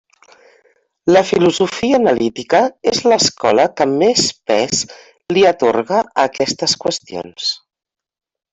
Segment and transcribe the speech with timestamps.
[1.15, 2.61] La filosofia analítica
[2.93, 4.81] és l'escola que més pes
[5.37, 7.53] li atorga a aquestes qüestions.